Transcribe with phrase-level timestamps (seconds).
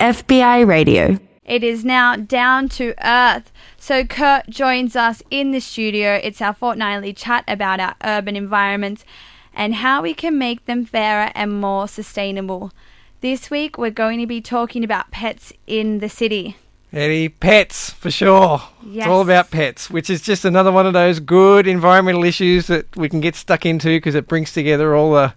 [0.00, 1.18] FBI Radio.
[1.44, 3.52] It is now down to earth.
[3.76, 6.18] So Kurt joins us in the studio.
[6.22, 9.04] It's our fortnightly chat about our urban environments
[9.52, 12.72] and how we can make them fairer and more sustainable.
[13.20, 16.56] This week we're going to be talking about pets in the city.
[16.92, 18.62] Eddie, pets for sure.
[18.82, 19.04] Yes.
[19.04, 22.96] It's all about pets, which is just another one of those good environmental issues that
[22.96, 25.34] we can get stuck into because it brings together all the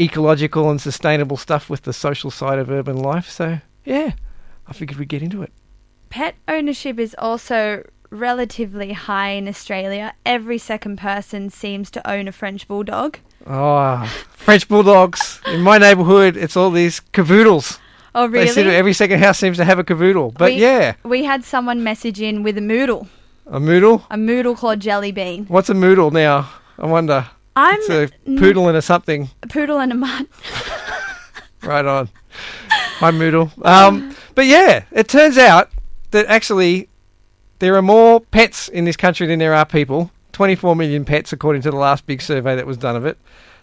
[0.00, 3.28] ecological and sustainable stuff with the social side of urban life.
[3.28, 4.12] So, yeah,
[4.66, 5.52] I figured we'd get into it.
[6.10, 10.14] Pet ownership is also relatively high in Australia.
[10.24, 13.18] Every second person seems to own a French bulldog.
[13.46, 14.04] Oh,
[14.34, 15.40] French bulldogs.
[15.46, 17.78] In my neighbourhood, it's all these cavoodles.
[18.14, 18.76] Oh, They seem to, really?
[18.76, 20.32] every second house seems to have a cavoodle.
[20.36, 23.06] But We- yeah, We had someone message in with a moodle,
[23.46, 24.04] a moodle.
[24.10, 25.44] a moodle called Jelly Bean.
[25.46, 26.48] What's a moodle now?
[26.78, 27.26] I wonder.
[27.54, 29.28] I'm It's a poodle and a something.
[29.42, 30.26] a poodle and a mutt.
[31.62, 32.08] Right on.
[32.68, 33.50] Hi, Moodle.
[33.64, 35.70] Um, but yeah, it turns out
[36.10, 36.88] that actually
[37.58, 40.10] there are more pets in this country than there are people.
[40.32, 43.18] 24 million pets, according to the last big survey that was done of it.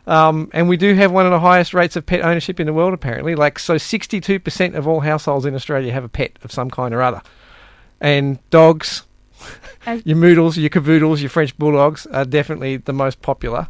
[0.08, 2.74] Um, and we do have one of the highest rates of pet ownership in the
[2.74, 3.36] world, apparently.
[3.36, 7.02] Like, so 62% of all households in Australia have a pet of some kind or
[7.02, 7.22] other.
[8.02, 9.04] And dogs,
[10.04, 13.68] your Moodles, your Cavoodles, your French Bulldogs are definitely the most popular.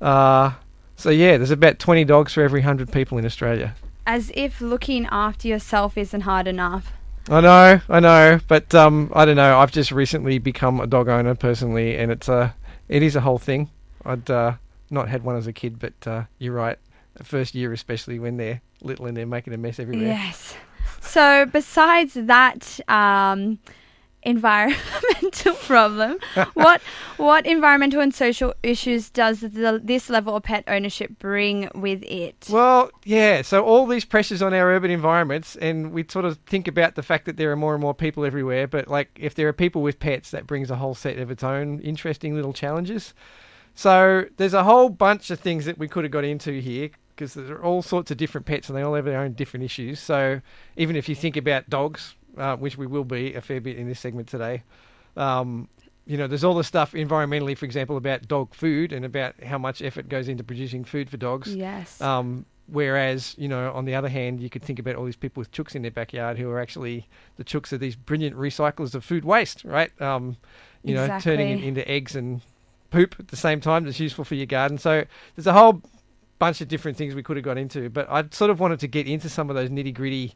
[0.00, 0.52] Uh,
[0.96, 3.74] so, yeah, there's about 20 dogs for every 100 people in Australia.
[4.06, 6.92] As if looking after yourself isn't hard enough.
[7.28, 9.58] I know, I know, but um, I don't know.
[9.58, 12.54] I've just recently become a dog owner personally, and it's a,
[12.88, 13.70] it is a whole thing.
[14.04, 14.54] I'd uh,
[14.90, 16.78] not had one as a kid, but uh, you're right.
[17.14, 20.08] The first year, especially when they're little and they're making a mess everywhere.
[20.08, 20.56] Yes.
[21.00, 23.58] So, besides that um,
[24.22, 26.18] environmental problem,
[26.54, 26.80] what
[27.16, 32.48] what environmental and social issues does the, this level of pet ownership bring with it?
[32.50, 33.42] Well, yeah.
[33.42, 37.02] So all these pressures on our urban environments, and we sort of think about the
[37.02, 38.66] fact that there are more and more people everywhere.
[38.66, 41.42] But like, if there are people with pets, that brings a whole set of its
[41.42, 43.14] own interesting little challenges.
[43.74, 47.34] So there's a whole bunch of things that we could have got into here because
[47.34, 50.00] there are all sorts of different pets, and they all have their own different issues.
[50.00, 50.40] So
[50.76, 53.88] even if you think about dogs, uh, which we will be a fair bit in
[53.88, 54.62] this segment today.
[55.16, 55.68] Um,
[56.06, 59.58] you know, there's all the stuff environmentally, for example, about dog food and about how
[59.58, 61.54] much effort goes into producing food for dogs.
[61.54, 62.00] yes.
[62.00, 65.40] Um, whereas, you know, on the other hand, you could think about all these people
[65.40, 67.06] with chooks in their backyard who are actually
[67.36, 69.90] the chooks are these brilliant recyclers of food waste, right?
[70.00, 70.36] Um,
[70.82, 72.40] you know, turning it into eggs and
[72.90, 74.78] poop at the same time that's useful for your garden.
[74.78, 75.04] So
[75.36, 75.82] there's a whole
[76.38, 78.88] bunch of different things we could have got into, but I sort of wanted to
[78.88, 80.34] get into some of those nitty gritty,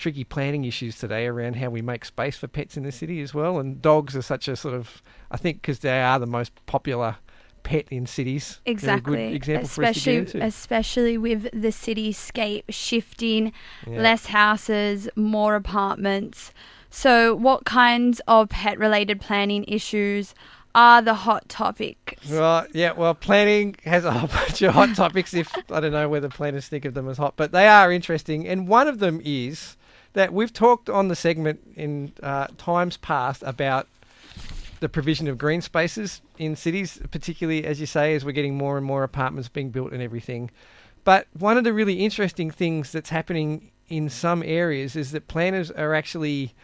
[0.00, 3.34] tricky planning issues today around how we make space for pets in the city as
[3.34, 3.58] well.
[3.58, 7.16] And dogs are such a sort of, I think, because they are the most popular
[7.62, 8.60] pet in cities.
[8.64, 9.16] Exactly.
[9.28, 13.52] good example for us to especially especially with the cityscape shifting,
[13.86, 14.00] Yeah.
[14.00, 16.52] less houses, more apartments.
[16.88, 20.34] So, what kinds of pet related planning issues
[20.74, 22.30] are the hot topics?
[22.30, 25.34] Right, yeah, well, planning has a whole bunch of hot topics.
[25.34, 28.48] If I don't know whether planners think of them as hot, but they are interesting.
[28.48, 29.76] And one of them is
[30.12, 33.88] that we've talked on the segment in uh, times past about
[34.80, 38.76] the provision of green spaces in cities, particularly as you say, as we're getting more
[38.76, 40.50] and more apartments being built and everything.
[41.04, 45.70] But one of the really interesting things that's happening in some areas is that planners
[45.70, 46.54] are actually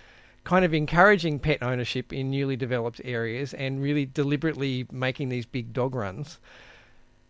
[0.45, 5.73] kind of encouraging pet ownership in newly developed areas and really deliberately making these big
[5.73, 6.39] dog runs.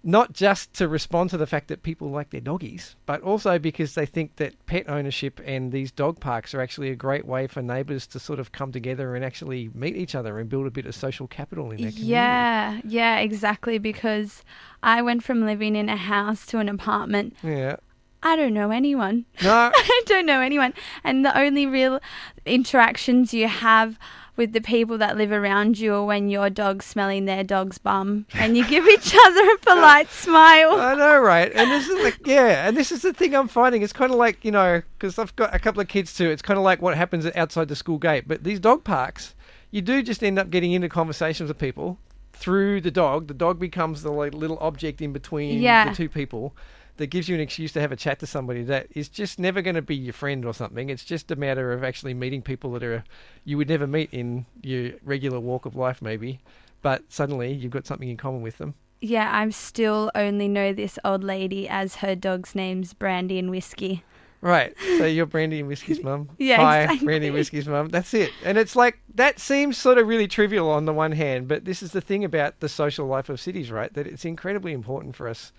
[0.08, 3.94] Not just to respond to the fact that people like their doggies, but also because
[3.94, 7.60] they think that pet ownership and these dog parks are actually a great way for
[7.60, 10.86] neighbours to sort of come together and actually meet each other and build a bit
[10.86, 12.06] of social capital in their community.
[12.06, 13.78] Yeah, yeah, exactly.
[13.78, 14.44] Because
[14.80, 17.34] I went from living in a house to an apartment.
[17.42, 17.76] Yeah.
[18.22, 19.24] I don't know anyone.
[19.42, 20.72] No, I don't know anyone.
[21.02, 22.00] And the only real
[22.44, 23.98] interactions you have
[24.36, 28.26] with the people that live around you or when your dog's smelling their dog's bum
[28.34, 30.72] and you give each other a polite smile.
[30.80, 31.50] I know, right?
[31.54, 33.82] And this is like, yeah, and this is the thing I'm finding.
[33.82, 36.28] It's kind of like, you know, because I've got a couple of kids too.
[36.30, 38.28] It's kind of like what happens outside the school gate.
[38.28, 39.34] But these dog parks,
[39.70, 41.98] you do just end up getting into conversations with people
[42.32, 43.28] through the dog.
[43.28, 45.88] The dog becomes the like, little object in between Yeah.
[45.88, 46.54] the two people
[46.96, 49.62] that gives you an excuse to have a chat to somebody that is just never
[49.62, 50.90] going to be your friend or something.
[50.90, 53.04] It's just a matter of actually meeting people that are
[53.44, 56.40] you would never meet in your regular walk of life, maybe.
[56.82, 58.74] But suddenly you've got something in common with them.
[59.00, 64.02] Yeah, I still only know this old lady as her dog's name's Brandy and Whiskey.
[64.40, 64.74] Right.
[64.98, 66.30] So you're Brandy and Whiskey's mum.
[66.38, 67.04] Yeah, Hi, exactly.
[67.04, 67.88] Brandy and Whiskey's mum.
[67.88, 68.30] That's it.
[68.44, 71.82] And it's like that seems sort of really trivial on the one hand, but this
[71.82, 73.92] is the thing about the social life of cities, right?
[73.92, 75.52] That it's incredibly important for us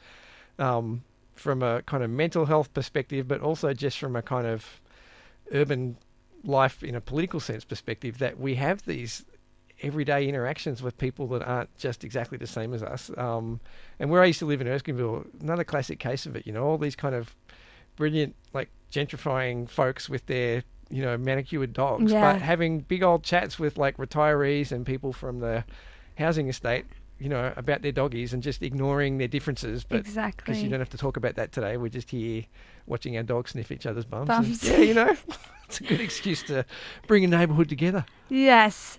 [0.60, 1.04] um,
[1.40, 4.80] from a kind of mental health perspective, but also just from a kind of
[5.54, 5.98] urban
[6.44, 9.26] life in a political sense perspective that we have these
[9.82, 13.12] everyday interactions with people that aren't just exactly the same as us.
[13.18, 13.60] Um,
[14.00, 16.48] and where I used to live in Erskineville, another classic case of it.
[16.48, 17.36] You know, all these kind of
[17.96, 22.34] brilliant, like gentrifying folks with their you know manicured dogs, Yeah.
[22.34, 25.64] but having big old chats with like retirees and people from the
[26.18, 26.86] housing estate.
[27.20, 30.44] You know about their doggies and just ignoring their differences, but exactly.
[30.46, 31.78] because you don't have to talk about that today.
[31.78, 32.44] We're just here
[32.86, 34.28] watching our dogs sniff each other's bums.
[34.28, 34.64] Bums.
[34.64, 35.16] And, yeah, you know,
[35.66, 36.66] it's a good excuse to
[37.08, 38.06] bring a neighbourhood together.
[38.30, 38.98] Yes.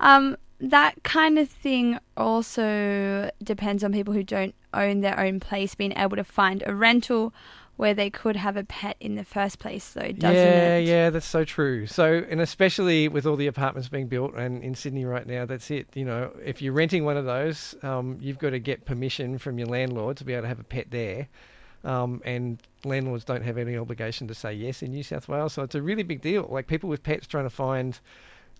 [0.00, 5.74] Um, that kind of thing also depends on people who don't own their own place
[5.74, 7.32] being able to find a rental
[7.80, 10.86] where they could have a pet in the first place, though, doesn't yeah, it?
[10.86, 11.86] yeah, that's so true.
[11.86, 15.70] So, and especially with all the apartments being built and in Sydney right now, that's
[15.70, 15.86] it.
[15.94, 19.58] You know, if you're renting one of those, um, you've got to get permission from
[19.58, 21.26] your landlord to be able to have a pet there.
[21.82, 25.54] Um, and landlords don't have any obligation to say yes in New South Wales.
[25.54, 26.46] So it's a really big deal.
[26.50, 27.98] Like people with pets trying to find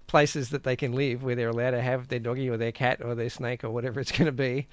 [0.06, 3.02] places that they can live where they're allowed to have their doggy or their cat
[3.04, 4.66] or their snake or whatever it's going to be.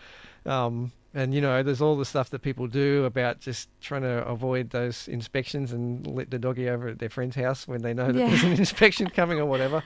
[0.45, 4.25] Um, and you know, there's all the stuff that people do about just trying to
[4.27, 8.11] avoid those inspections and let the doggy over at their friend's house when they know
[8.11, 8.27] that Yeah.
[8.29, 9.83] there's an inspection coming or whatever.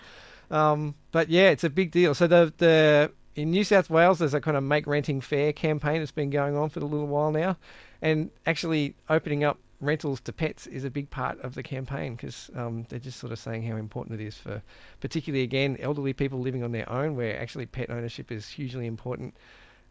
[0.49, 2.13] Um, but yeah, it's a big deal.
[2.13, 5.99] So the the in New South Wales, there's a kind of make renting fair campaign
[5.99, 7.55] that's been going on for a little while now,
[8.01, 12.51] and actually opening up rentals to pets is a big part of the campaign because
[12.55, 14.61] um, they're just sort of saying how important it is for,
[14.99, 19.33] particularly again, elderly people living on their own, where actually pet ownership is hugely important.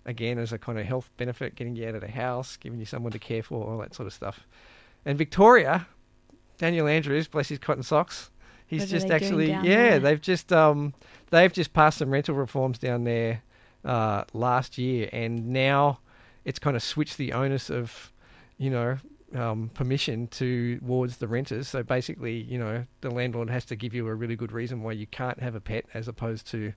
[0.07, 2.87] Again, as a kind of health benefit, getting you out of the house, giving you
[2.87, 4.41] someone to care for, all that sort of stuff.
[5.05, 5.87] And Victoria,
[6.59, 8.31] Daniel Andrews, bless his cotton socks,
[8.67, 9.99] he's What just actually yeah, there?
[9.99, 10.95] they've just um
[11.31, 13.43] they've just passed some rental reforms down there
[13.85, 15.99] uh, last year, and now
[16.45, 18.13] it's kind of switched the onus of
[18.59, 18.99] you know
[19.35, 21.69] um, permission towards the renters.
[21.69, 24.93] So basically, you know, the landlord has to give you a really good reason why
[24.93, 26.73] you can't have a pet, as opposed to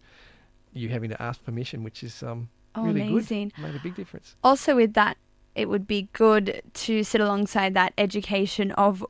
[0.73, 3.51] you having to ask permission, which is um, Oh, really amazing.
[3.55, 3.61] good.
[3.63, 4.35] Made a big difference.
[4.43, 5.17] Also, with that,
[5.55, 9.05] it would be good to sit alongside that education of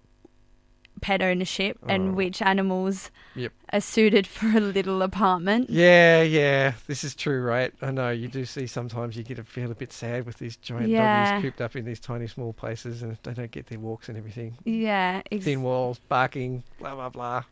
[1.02, 1.88] pet ownership Oh.
[1.90, 3.52] and which animals Yep.
[3.74, 5.70] are suited for a little apartment.
[5.70, 7.74] Yeah, yeah, this is true, right?
[7.82, 10.56] I know you do see sometimes you get a, feel a bit sad with these
[10.58, 11.32] giant Yeah.
[11.32, 14.18] doggies cooped up in these tiny small places, and they don't get their walks and
[14.18, 14.56] everything.
[14.64, 17.44] Yeah, ex- Thin walls, barking, blah blah blah.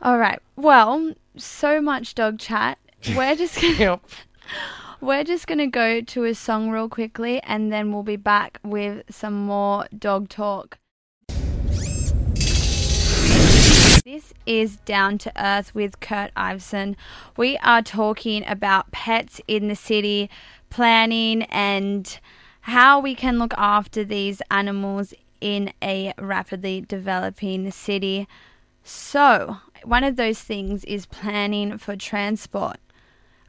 [0.00, 0.40] All right.
[0.56, 2.78] Well, so much dog chat.
[3.16, 4.00] We're just gonna, Yep.
[5.02, 9.02] We're just gonna go to a song real quickly, and then we'll be back with
[9.10, 10.78] some more dog talk.
[14.04, 16.94] This is Down to Earth with Kurt Iveson.
[17.36, 20.30] We are talking about pets in the city,
[20.70, 22.20] planning, and
[22.62, 28.28] how we can look after these animals in a rapidly developing city.
[28.84, 32.78] So, one of those things is planning for transport.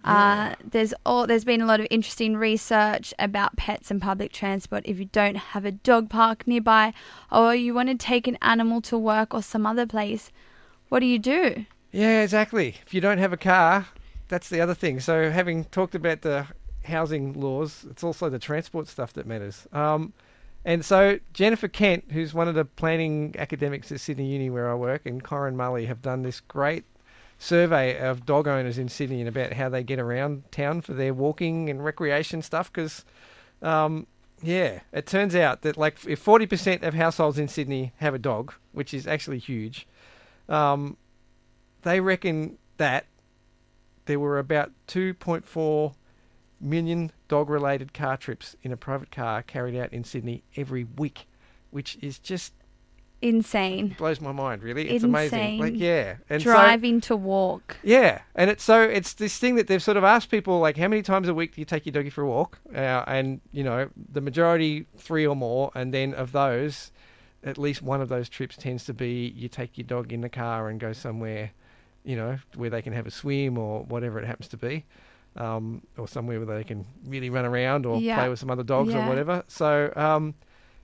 [0.04, 4.84] Uh, there's all there's been a lot of interesting research about pets and public transport.
[4.86, 6.94] If you don't have a dog park nearby,
[7.32, 10.32] or you want to take an animal to work or some other place,
[10.90, 11.66] what do you do?
[11.92, 12.76] Yeah, exactly.
[12.86, 13.88] If you don't have a car,
[14.28, 15.00] that's the other thing.
[15.00, 16.48] So, having talked about the
[16.84, 19.68] housing laws, it's also the transport stuff that matters.
[19.72, 20.12] Um,
[20.66, 24.75] and so, Jennifer Kent, who's one of the planning academics at Sydney Uni where I
[24.75, 26.86] work, and Corinne Mulley have done this great
[27.44, 31.14] survey of dog owners in Sydney and about how they get around town for their
[31.14, 32.72] walking and recreation stuff.
[32.72, 33.04] Because,
[33.62, 34.08] um,
[34.42, 38.20] yeah, it turns out that like if forty percent of households in Sydney have a
[38.20, 39.88] dog, which is actually huge,
[40.48, 40.96] um,
[41.82, 43.06] they reckon that
[44.06, 45.94] there were about 2.4
[46.60, 51.28] million dog related car trips in a private car carried out in Sydney every week,
[51.72, 52.54] which is just
[53.24, 53.96] Insane.
[53.98, 54.89] blows my mind, really.
[54.89, 55.60] It's amazing.
[55.60, 56.15] Like, yeah.
[56.30, 57.77] And so, Driving to walk.
[57.84, 60.88] yeah, and it's so it's this thing that they've sort of asked people like, how
[60.88, 62.60] many times a week do you take your doggy for a walk?
[62.75, 66.92] Uh, and you know, the majority three or more, and then of those,
[67.44, 70.30] at least one of those trips tends to be you take your dog in the
[70.30, 71.51] car and go somewhere,
[72.03, 74.86] you know, where they can have a swim or whatever it happens to be,
[75.38, 78.15] um, or somewhere where they can really run around or Yeah.
[78.18, 79.06] play with some other dogs Yeah.
[79.06, 79.44] or whatever.
[79.48, 80.34] So, um,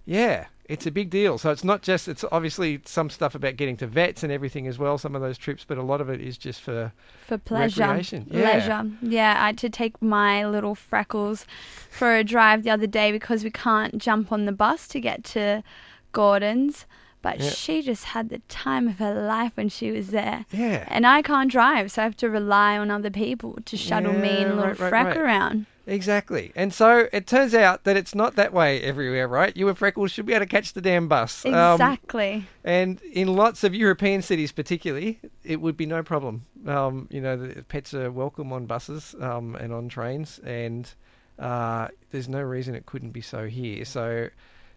[0.10, 1.38] yeah, it's a big deal.
[1.38, 4.78] So it's not just it's obviously some stuff about getting to vets and everything as
[4.80, 4.98] well.
[4.98, 6.92] Some of those trips, but a lot of it is just for
[7.28, 7.82] For pleasure.
[7.84, 8.54] Recreation, yeah.
[8.54, 8.92] Leisure.
[9.02, 11.46] Yeah, I had to take my little freckles
[11.92, 15.24] for a drive the other day because we can't jump on the bus to get
[15.36, 15.64] to
[16.12, 16.86] Gordon's.
[17.22, 17.50] But Yeah.
[17.50, 20.46] she just had the time of her life when she was there.
[20.52, 20.86] yeah.
[20.88, 24.30] And I can't drive, so I have to rely on other people to shuttle me
[24.44, 25.18] and little right, right, freck right.
[25.18, 25.66] around.
[25.90, 26.52] Exactly.
[26.56, 29.56] And so it turns out that it's not that way everywhere, right?
[29.58, 31.44] You and Freckles should be able to catch the damn bus.
[31.46, 32.46] Um, Exactly.
[32.64, 36.46] and in lots of European cities, particularly, it would be no problem.
[36.68, 40.92] Um, you know, the pets are welcome on buses um, and on trains, and
[41.40, 43.84] uh, there's no reason it couldn't be so here.
[43.84, 44.30] So,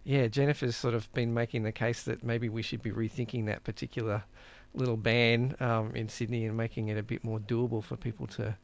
[0.04, 3.64] yeah, Jennifer's sort of been making the case that maybe we should be rethinking that
[3.64, 4.24] particular
[4.74, 8.56] little ban um, in Sydney and making it a bit more doable for people to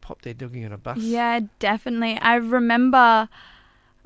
[0.00, 0.98] pop their doggy on a bus.
[0.98, 2.18] Yeah, definitely.
[2.20, 3.28] I remember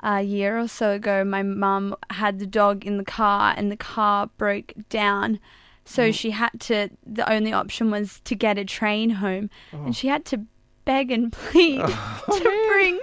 [0.01, 3.77] a year or so ago, my mum had the dog in the car and the
[3.77, 5.39] car broke down.
[5.85, 6.13] So Mm.
[6.13, 9.49] she had to, the only option was to get a train home.
[9.73, 9.83] Oh.
[9.85, 10.45] And she had to
[10.85, 12.99] beg and plead Oh, to bring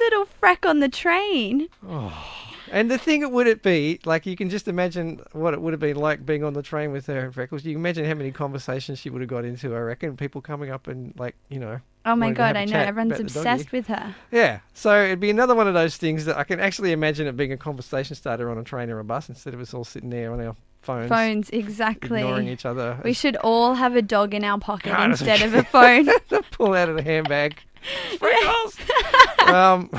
[0.00, 1.68] little Freck on the train.
[2.74, 5.72] And the thing it would it be like you can just imagine what it would
[5.72, 7.64] have been like being on the train with her and Freckles.
[7.64, 9.74] You can imagine how many conversations she would have got into.
[9.74, 12.56] I reckon people coming up and like you know, Oh my wanting to have god,
[12.56, 12.78] I know.
[12.80, 13.38] Everyone's about the doggy.
[13.38, 14.14] obsessed with her.
[14.32, 14.58] yeah.
[14.74, 17.52] So it'd be another one of those things that I can actually imagine it being
[17.52, 20.32] a conversation starter on a train or a bus instead of us all sitting there
[20.32, 22.20] on our phones, Phones, exactly.
[22.20, 22.98] ignoring each other.
[23.04, 26.08] We should all have a dog in our pocket God, instead of a phone.
[26.50, 27.56] pull out of the handbag.
[28.18, 28.76] Freckles.
[29.46, 29.90] um.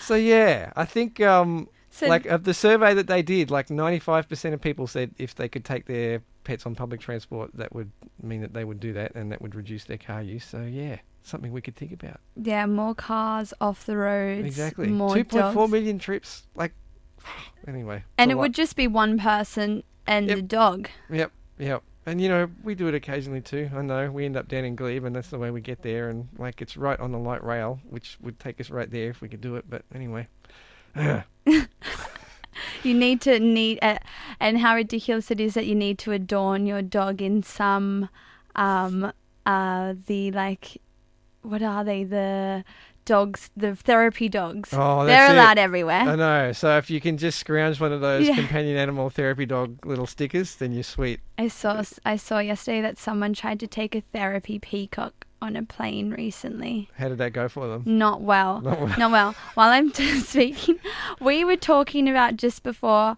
[0.00, 1.68] So yeah, I think um.
[2.00, 5.48] So like of the survey that they did, like 95% of people said if they
[5.48, 7.90] could take their pets on public transport, that would
[8.22, 10.44] mean that they would do that, and that would reduce their car use.
[10.44, 12.20] So yeah, something we could think about.
[12.36, 14.46] yeah, more cars off the roads.
[14.46, 14.88] exactly.
[14.88, 15.70] More 2.4 dogs.
[15.70, 16.44] million trips.
[16.54, 16.72] Like
[17.68, 18.02] anyway.
[18.18, 18.42] And it lot.
[18.42, 20.36] would just be one person and Yep.
[20.36, 20.88] the dog.
[21.10, 21.32] Yep.
[21.58, 21.82] Yep.
[22.06, 23.70] And you know we do it occasionally too.
[23.76, 26.08] I know we end up down in Glebe, and that's the way we get there.
[26.08, 29.20] And like it's right on the light rail, which would take us right there if
[29.20, 29.66] we could do it.
[29.68, 30.26] But anyway.
[32.82, 33.98] You need to need, uh,
[34.38, 38.08] and how ridiculous it is that you need to adorn your dog in some,
[38.56, 39.12] um,
[39.46, 40.78] uh, the like,
[41.42, 42.04] what are they?
[42.04, 42.64] The
[43.06, 44.70] dogs, the therapy dogs.
[44.74, 45.34] Oh, They're that's it.
[45.36, 46.00] allowed everywhere.
[46.00, 46.52] I know.
[46.52, 48.34] So if you can just scrounge one of those Yeah.
[48.34, 51.20] companion animal therapy dog little stickers, then you're sweet.
[51.38, 55.62] I saw I saw yesterday that someone tried to take a therapy peacock on a
[55.62, 56.88] plane recently.
[56.96, 57.82] How did that go for them?
[57.86, 58.60] Not well.
[58.60, 58.98] Not well.
[58.98, 59.34] Not well.
[59.54, 59.92] While I'm
[60.22, 60.78] speaking,
[61.20, 63.16] we were talking about just before.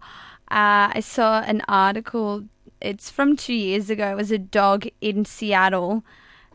[0.51, 2.45] Uh, I saw an article.
[2.81, 4.11] It's from two years ago.
[4.11, 6.03] It was a dog in Seattle.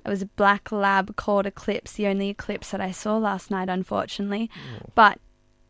[0.05, 3.69] It was a black lab called Eclipse, the only eclipse that I saw last night,
[3.69, 4.51] unfortunately.
[4.95, 5.19] But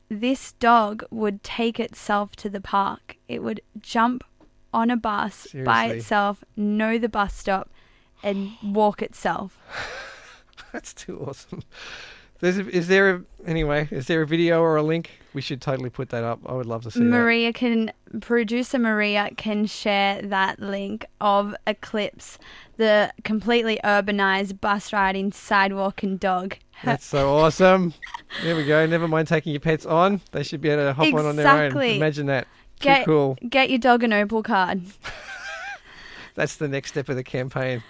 [0.09, 3.17] this dog would take itself to the park.
[3.29, 4.25] It would jump
[4.73, 7.71] on a bus by itself, know the bus stop,
[8.23, 9.59] and walk itself.
[10.73, 11.63] That's too awesome.
[12.41, 13.89] There's a, is there a, anyway?
[13.91, 15.11] Is there a video or a link?
[15.35, 16.39] We should totally put that up.
[16.47, 17.05] I would love to see that.
[17.05, 22.39] Maria can producer Maria can share that link of Eclipse,
[22.77, 26.57] the completely urbanized bus riding sidewalk and dog.
[26.85, 27.93] That's so awesome.
[28.45, 28.87] There we go.
[28.87, 30.21] Never mind taking your pets on.
[30.31, 31.77] They should be able to hop on on their own.
[31.77, 32.47] Imagine that.
[32.79, 33.37] Too Get cool.
[33.49, 34.83] get your dog an Opal card.
[36.39, 37.83] That's the next step of the campaign.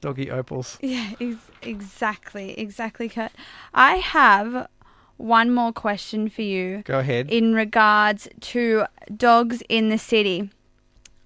[0.00, 0.78] Doggy opals.
[0.82, 3.32] Yeah, ex- exactly, exactly, Kurt.
[3.74, 4.68] I have
[5.16, 6.82] one more question for you.
[6.86, 7.28] Go ahead.
[7.30, 8.84] in regards to
[9.16, 10.50] dogs in the city.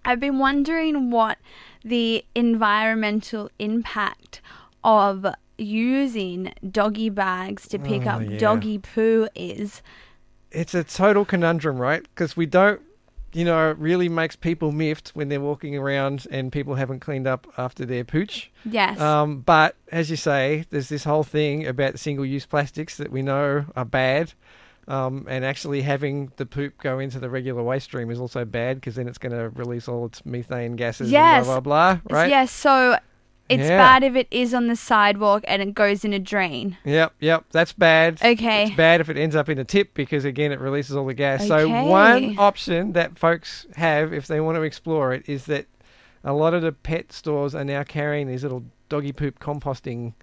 [0.07, 1.37] I've been wondering what
[1.85, 4.41] the environmental impact
[4.83, 5.27] of
[5.59, 8.39] using doggy bags to pick Oh, up yeah.
[8.39, 9.83] doggy poo is.
[10.51, 12.03] it's a total conundrum, right?
[12.03, 12.81] Because we don't,
[13.35, 17.27] you know, it really makes people miffed when they're walking around and people haven't cleaned
[17.27, 18.51] up after their pooch.
[18.65, 19.01] Yes.
[19.01, 23.67] Um, but as you say, there's this whole thing about single-use plastics that we know
[23.77, 24.33] are bad.
[24.87, 28.77] Um, and actually having the poop go into the regular waste stream is also bad
[28.77, 31.39] because then it's going to release all its methane gases Yes.
[31.39, 32.29] and blah, blah, blah, right?
[32.29, 32.99] Yes, so
[33.49, 33.77] it's Yeah.
[33.79, 36.77] bad if it is on the sidewalk and it goes in a drain.
[36.85, 38.21] Yep, yep, that's bad.
[38.25, 38.65] Okay.
[38.65, 41.15] It's bad if it ends up in a tip because again it releases all the
[41.15, 41.47] gas.
[41.47, 41.89] So Okay.
[41.89, 45.67] one option that folks have if they want to explore it is that
[46.23, 50.15] a lot of the pet stores are now carrying these little doggy poop composting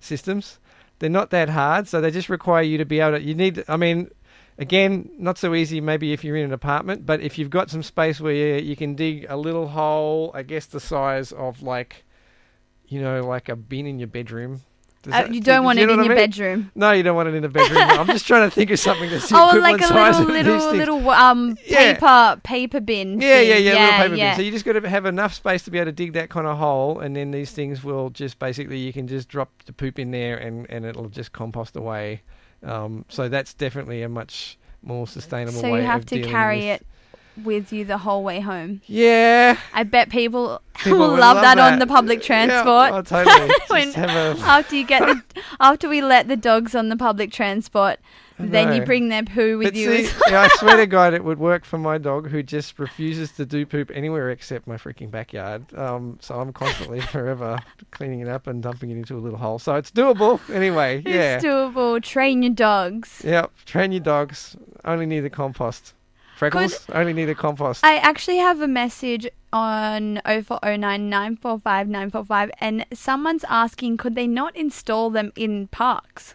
[0.00, 0.58] systems.
[0.98, 3.64] They're not that hard, so they just require you to be able to you need
[3.68, 4.10] I mean
[4.58, 7.82] again, not so easy maybe if you're in an apartment, but if you've got some
[7.82, 12.04] space where you, you can dig a little hole, I guess the size of like
[12.88, 14.60] you know, like a bin in your bedroom.
[15.12, 16.16] Uh, you don't do want you it in your mean?
[16.16, 16.70] bedroom.
[16.74, 17.78] No, you don't want it in the bedroom.
[17.90, 21.58] I'm just trying to think of something that's Oh, like a little, little, little um
[21.66, 21.94] Yeah.
[21.94, 23.20] paper paper bin.
[23.20, 24.30] Yeah, yeah, yeah, little paper yeah.
[24.30, 24.36] bin.
[24.36, 26.46] So you just got to have enough space to be able to dig that kind
[26.46, 29.98] of hole, and then these things will just basically you can just drop the poop
[29.98, 32.22] in there, and and it'll just compost away.
[32.62, 36.86] Um, so that's definitely a much more sustainable So way you have to carry it
[37.42, 38.80] with you the whole way home.
[38.86, 39.58] Yeah.
[39.72, 42.90] I bet people, People will love, love that, on the public transport.
[42.90, 43.50] Yeah, oh, totally.
[43.68, 45.22] When- a, after you get the,
[45.60, 47.98] after we let the dogs on the public transport,
[48.38, 50.06] then you bring their poo with but you.
[50.06, 53.30] see, yeah, I swear to God, it would work for my dog who just refuses
[53.32, 55.72] to do poop anywhere except my freaking backyard.
[55.74, 57.58] Um, so I'm constantly, forever
[57.92, 59.58] cleaning it up and dumping it into a little hole.
[59.58, 61.02] So it's doable anyway.
[61.06, 61.36] Yeah.
[61.36, 62.02] It's doable.
[62.02, 63.22] Train your dogs.
[63.24, 63.52] Yep.
[63.66, 64.56] Train your dogs.
[64.84, 65.94] Only need the compost.
[66.34, 66.86] Freckles.
[66.92, 67.84] Only need a compost.
[67.84, 74.54] I actually have a message on 0409 945 945 and someone's asking could they not
[74.56, 76.34] install them in parks?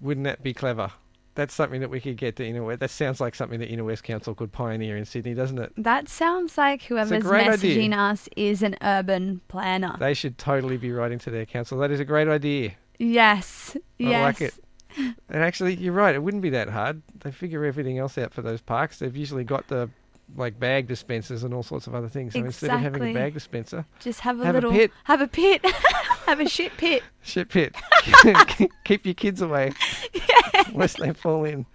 [0.00, 0.92] Wouldn't that be clever?
[1.34, 2.80] That's something that we could get to Inner West.
[2.80, 5.72] That sounds like something that Inner West Council could pioneer in Sydney, doesn't it?
[5.78, 7.96] That sounds like whoever's great messaging idea.
[7.96, 9.96] us is an urban planner.
[9.98, 11.78] They should totally be writing to their council.
[11.78, 12.72] That is a great idea.
[12.98, 13.76] yes.
[13.76, 14.22] I yes.
[14.22, 14.54] like it.
[14.96, 16.14] And actually, you're right.
[16.14, 17.02] It wouldn't be that hard.
[17.20, 18.98] They figure everything else out for those parks.
[18.98, 19.88] They've usually got the
[20.36, 22.32] like bag dispensers and all sorts of other things.
[22.32, 24.90] So instead of having a bag dispenser, Just have a Have a little pit.
[25.04, 25.64] have a pit.
[26.26, 27.02] have a shit pit.
[27.22, 27.74] shit pit.
[28.84, 29.72] Keep your kids away,
[30.14, 30.62] yeah.
[30.72, 31.66] lest they fall in.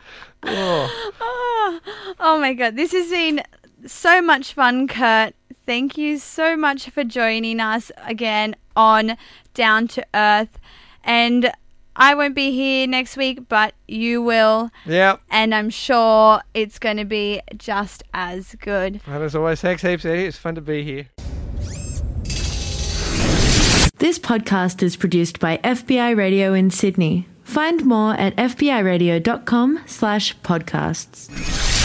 [0.43, 1.79] Oh, Oh,
[2.19, 3.43] oh my god, this has been
[3.85, 5.33] so much fun, Kurt.
[5.65, 9.17] Thank you so much for joining us again on
[9.53, 10.59] Down to Earth.
[11.03, 11.51] And
[11.97, 14.69] I won't be here next week, but you will.
[14.85, 15.17] yeah.
[15.31, 19.01] And I'm sure it's going to be just as good.
[19.07, 20.25] And as always, thanks heaps, Eddie.
[20.25, 21.07] It's fun to be here.
[23.99, 27.27] This podcast is produced by FBI Radio in Sydney.
[27.43, 31.76] Find more at fbiradio.com slash podcasts.